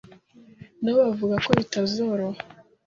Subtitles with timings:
[0.81, 2.39] Na bo bavuga ko bitazoroha